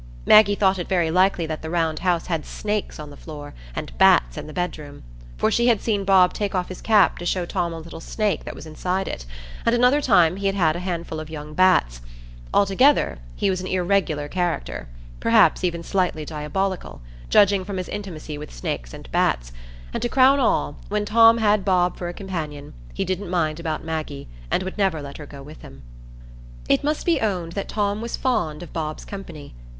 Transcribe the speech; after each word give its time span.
Maggie 0.25 0.55
thought 0.55 0.79
it 0.79 0.89
very 0.89 1.11
likely 1.11 1.45
that 1.45 1.61
the 1.61 1.69
round 1.69 1.99
house 1.99 2.25
had 2.25 2.43
snakes 2.43 2.97
on 2.99 3.11
the 3.11 3.15
floor, 3.15 3.53
and 3.75 3.95
bats 3.99 4.35
in 4.35 4.47
the 4.47 4.51
bedroom; 4.51 5.03
for 5.37 5.51
she 5.51 5.67
had 5.67 5.79
seen 5.79 6.05
Bob 6.05 6.33
take 6.33 6.55
off 6.55 6.69
his 6.69 6.81
cap 6.81 7.19
to 7.19 7.25
show 7.27 7.45
Tom 7.45 7.71
a 7.71 7.77
little 7.77 7.99
snake 7.99 8.43
that 8.43 8.55
was 8.55 8.65
inside 8.65 9.07
it, 9.07 9.27
and 9.63 9.75
another 9.75 10.01
time 10.01 10.37
he 10.37 10.47
had 10.47 10.75
a 10.75 10.79
handful 10.79 11.19
of 11.19 11.29
young 11.29 11.53
bats: 11.53 12.01
altogether, 12.51 13.19
he 13.35 13.51
was 13.51 13.61
an 13.61 13.67
irregular 13.67 14.27
character, 14.27 14.87
perhaps 15.19 15.63
even 15.63 15.83
slightly 15.83 16.25
diabolical, 16.25 17.01
judging 17.29 17.63
from 17.63 17.77
his 17.77 17.87
intimacy 17.87 18.39
with 18.39 18.51
snakes 18.51 18.95
and 18.95 19.07
bats; 19.11 19.51
and 19.93 20.01
to 20.01 20.09
crown 20.09 20.39
all, 20.39 20.77
when 20.89 21.05
Tom 21.05 21.37
had 21.37 21.63
Bob 21.63 21.95
for 21.95 22.09
a 22.09 22.13
companion, 22.15 22.73
he 22.91 23.05
didn't 23.05 23.29
mind 23.29 23.59
about 23.59 23.83
Maggie, 23.85 24.27
and 24.49 24.63
would 24.63 24.79
never 24.79 24.99
let 24.99 25.17
her 25.19 25.27
go 25.27 25.43
with 25.43 25.61
him. 25.61 25.83
It 26.67 26.83
must 26.83 27.05
be 27.05 27.21
owned 27.21 27.51
that 27.51 27.69
Tom 27.69 28.01
was 28.01 28.17
fond 28.17 28.63
of 28.63 28.73
Bob's 28.73 29.05
company. 29.05 29.53